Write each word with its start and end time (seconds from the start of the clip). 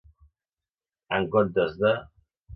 En 1.19 1.29
comptes 1.37 1.77
de. 1.85 1.95